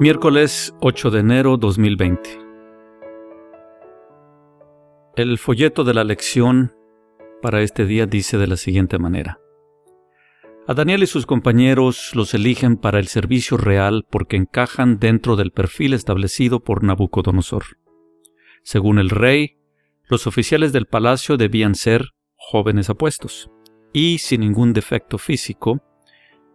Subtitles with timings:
[0.00, 2.28] Miércoles 8 de enero 2020.
[5.14, 6.74] El folleto de la lección
[7.40, 9.38] para este día dice de la siguiente manera.
[10.66, 15.52] A Daniel y sus compañeros los eligen para el servicio real porque encajan dentro del
[15.52, 17.62] perfil establecido por Nabucodonosor.
[18.64, 19.58] Según el rey,
[20.08, 23.48] los oficiales del palacio debían ser jóvenes apuestos
[23.92, 25.80] y sin ningún defecto físico,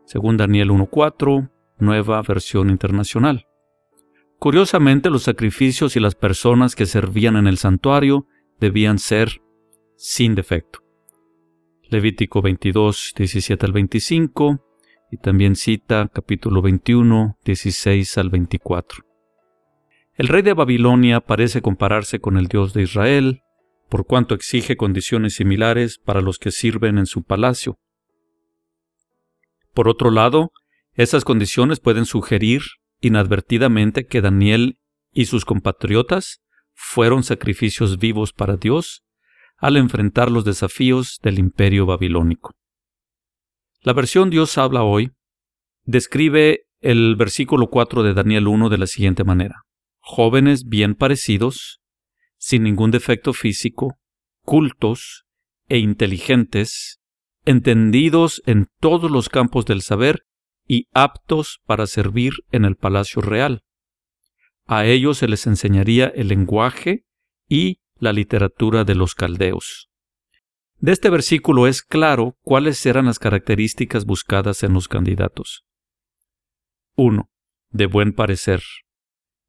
[0.03, 3.47] según Daniel 1.4, nueva versión internacional.
[4.37, 8.25] Curiosamente, los sacrificios y las personas que servían en el santuario
[8.59, 9.41] debían ser
[9.97, 10.79] sin defecto.
[11.89, 14.65] Levítico 22, 17 al 25,
[15.11, 19.05] y también cita capítulo 21, 16 al 24.
[20.15, 23.41] El rey de Babilonia parece compararse con el Dios de Israel,
[23.89, 27.79] por cuanto exige condiciones similares para los que sirven en su palacio.
[29.73, 30.51] Por otro lado,
[30.93, 32.61] esas condiciones pueden sugerir
[32.99, 34.79] inadvertidamente que Daniel
[35.11, 36.41] y sus compatriotas
[36.73, 39.03] fueron sacrificios vivos para Dios
[39.57, 42.55] al enfrentar los desafíos del imperio babilónico.
[43.81, 45.11] La versión Dios habla hoy
[45.83, 49.63] describe el versículo 4 de Daniel 1 de la siguiente manera.
[49.99, 51.81] Jóvenes bien parecidos,
[52.37, 53.99] sin ningún defecto físico,
[54.43, 55.25] cultos
[55.67, 56.99] e inteligentes,
[57.45, 60.25] entendidos en todos los campos del saber
[60.69, 63.63] y aptos para servir en el palacio real.
[64.67, 67.07] A ellos se les enseñaría el lenguaje
[67.47, 69.89] y la literatura de los caldeos.
[70.77, 75.65] De este versículo es claro cuáles eran las características buscadas en los candidatos.
[76.95, 77.31] 1.
[77.71, 78.61] De buen parecer.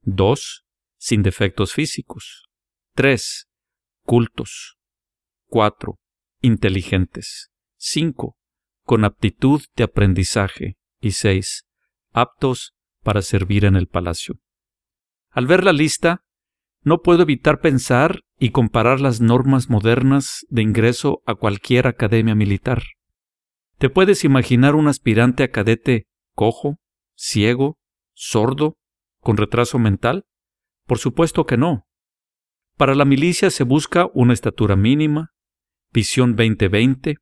[0.00, 0.64] 2.
[0.96, 2.48] Sin defectos físicos.
[2.94, 3.46] 3.
[4.06, 4.78] Cultos.
[5.48, 6.00] 4.
[6.40, 7.50] Inteligentes.
[7.76, 8.38] 5.
[8.84, 11.64] Con aptitud de aprendizaje y 6.
[12.12, 14.38] Aptos para servir en el palacio.
[15.30, 16.24] Al ver la lista,
[16.82, 22.82] no puedo evitar pensar y comparar las normas modernas de ingreso a cualquier academia militar.
[23.78, 26.78] ¿Te puedes imaginar un aspirante a cadete cojo,
[27.14, 27.78] ciego,
[28.12, 28.76] sordo,
[29.20, 30.24] con retraso mental?
[30.86, 31.86] Por supuesto que no.
[32.76, 35.32] Para la milicia se busca una estatura mínima,
[35.92, 37.16] visión 2020,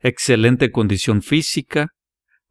[0.00, 1.95] excelente condición física,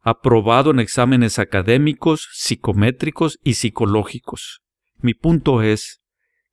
[0.06, 4.60] aprobado en exámenes académicos, psicométricos y psicológicos.
[4.98, 6.00] Mi punto es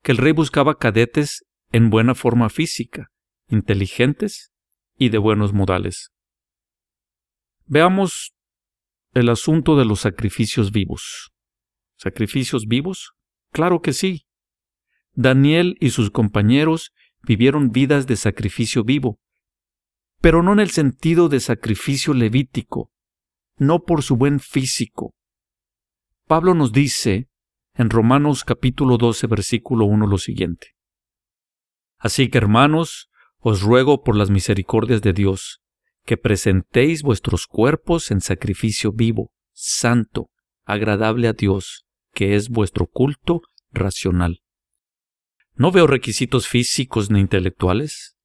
[0.02, 3.12] que el rey buscaba cadetes en buena forma física,
[3.48, 4.52] inteligentes
[4.98, 6.10] y de buenos modales.
[7.68, 8.34] Veamos
[9.14, 11.32] el asunto de los sacrificios vivos.
[11.96, 13.12] ¿Sacrificios vivos?
[13.52, 14.26] Claro que sí.
[15.12, 19.20] Daniel y sus compañeros vivieron vidas de sacrificio vivo,
[20.22, 22.90] pero no en el sentido de sacrificio levítico,
[23.58, 25.14] no por su buen físico.
[26.28, 27.30] Pablo nos dice
[27.76, 30.76] en Romanos capítulo 12 versículo 1 lo siguiente.
[31.98, 33.10] Así que hermanos,
[33.40, 35.62] os ruego por las misericordias de Dios,
[36.06, 40.30] que presentéis vuestros cuerpos en sacrificio vivo, santo,
[40.66, 44.42] agradable a Dios, que es vuestro culto racional.
[45.56, 48.18] No veo requisitos físicos ni intelectuales.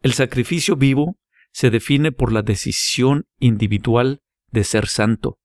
[0.00, 1.18] El sacrificio vivo
[1.52, 5.38] se define por la decisión individual de ser santo,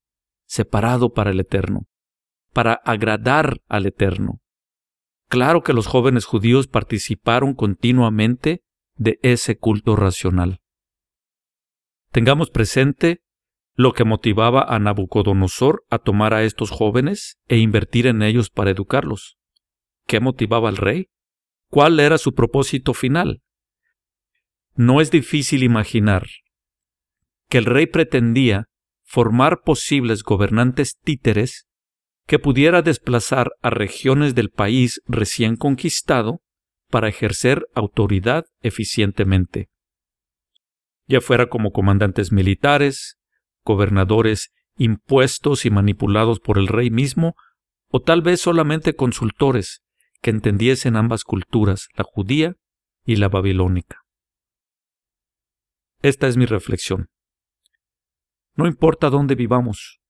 [0.45, 1.87] separado para el Eterno,
[2.53, 4.41] para agradar al Eterno.
[5.27, 8.63] Claro que los jóvenes judíos participaron continuamente
[8.95, 10.59] de ese culto racional.
[12.11, 13.21] Tengamos presente
[13.75, 18.71] lo que motivaba a Nabucodonosor a tomar a estos jóvenes e invertir en ellos para
[18.71, 19.37] educarlos.
[20.05, 21.09] ¿Qué motivaba al rey?
[21.69, 23.41] ¿Cuál era su propósito final?
[24.75, 26.27] No es difícil imaginar
[27.47, 28.67] que el rey pretendía
[29.11, 31.67] formar posibles gobernantes títeres
[32.27, 36.39] que pudiera desplazar a regiones del país recién conquistado
[36.89, 39.69] para ejercer autoridad eficientemente,
[41.07, 43.17] ya fuera como comandantes militares,
[43.65, 47.35] gobernadores impuestos y manipulados por el rey mismo,
[47.89, 49.83] o tal vez solamente consultores
[50.21, 52.55] que entendiesen ambas culturas, la judía
[53.05, 54.05] y la babilónica.
[56.01, 57.09] Esta es mi reflexión.
[58.55, 60.01] No importa dónde vivamos,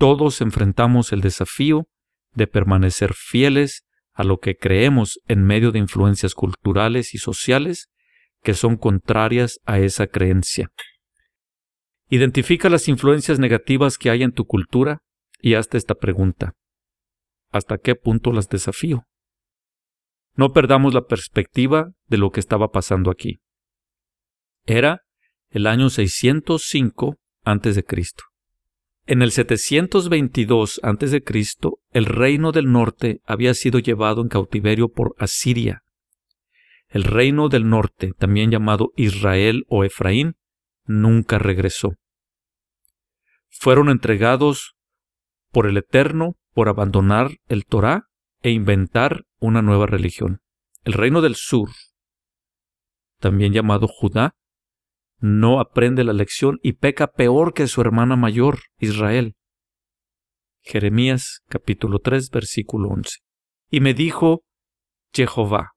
[0.00, 1.86] todos enfrentamos el desafío
[2.32, 3.84] de permanecer fieles
[4.14, 7.90] a lo que creemos en medio de influencias culturales y sociales
[8.42, 10.72] que son contrarias a esa creencia.
[12.08, 15.02] Identifica las influencias negativas que hay en tu cultura
[15.38, 16.54] y hazte esta pregunta.
[17.50, 19.04] ¿Hasta qué punto las desafío?
[20.34, 23.40] No perdamos la perspectiva de lo que estaba pasando aquí.
[24.64, 25.02] Era
[25.50, 27.84] el año 605 a.C.
[29.06, 31.24] En el 722 a.C.,
[31.92, 35.82] el reino del norte había sido llevado en cautiverio por Asiria.
[36.88, 40.36] El reino del norte, también llamado Israel o Efraín,
[40.84, 41.94] nunca regresó.
[43.48, 44.74] Fueron entregados
[45.50, 48.08] por el Eterno por abandonar el Torá
[48.42, 50.40] e inventar una nueva religión.
[50.84, 51.70] El reino del sur,
[53.18, 54.34] también llamado Judá,
[55.20, 59.34] no aprende la lección y peca peor que su hermana mayor, Israel.
[60.62, 63.18] Jeremías capítulo 3 versículo 11.
[63.70, 64.42] Y me dijo
[65.12, 65.72] Jehová,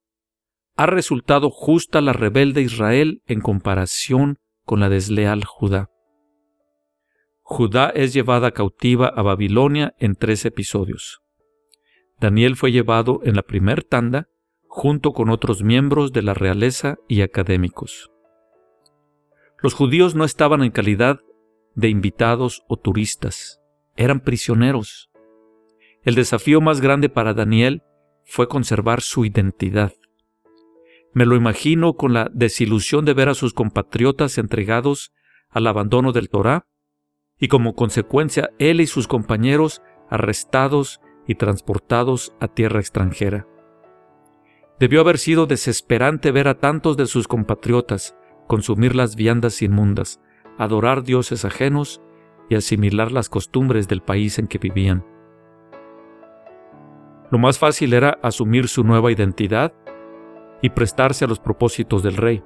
[0.76, 5.90] ha resultado justa la rebelde Israel en comparación con la desleal Judá.
[7.42, 11.20] Judá es llevada cautiva a Babilonia en tres episodios.
[12.18, 14.28] Daniel fue llevado en la primer tanda
[14.66, 18.13] junto con otros miembros de la realeza y académicos.
[19.62, 21.20] Los judíos no estaban en calidad
[21.74, 23.60] de invitados o turistas,
[23.96, 25.10] eran prisioneros.
[26.02, 27.82] El desafío más grande para Daniel
[28.24, 29.92] fue conservar su identidad.
[31.12, 35.12] Me lo imagino con la desilusión de ver a sus compatriotas entregados
[35.48, 36.66] al abandono del Torá
[37.38, 43.46] y como consecuencia él y sus compañeros arrestados y transportados a tierra extranjera.
[44.78, 48.16] Debió haber sido desesperante ver a tantos de sus compatriotas
[48.46, 50.20] consumir las viandas inmundas,
[50.58, 52.00] adorar dioses ajenos
[52.48, 55.04] y asimilar las costumbres del país en que vivían.
[57.30, 59.72] Lo más fácil era asumir su nueva identidad
[60.62, 62.42] y prestarse a los propósitos del rey.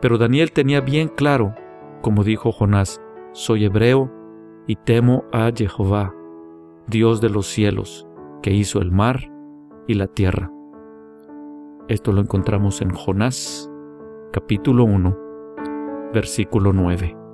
[0.00, 1.54] Pero Daniel tenía bien claro,
[2.02, 3.00] como dijo Jonás,
[3.32, 4.12] soy hebreo
[4.66, 6.14] y temo a Jehová,
[6.86, 8.06] Dios de los cielos,
[8.42, 9.30] que hizo el mar
[9.88, 10.50] y la tierra.
[11.88, 13.70] Esto lo encontramos en Jonás,
[14.36, 17.25] capítulo 1, versículo 9.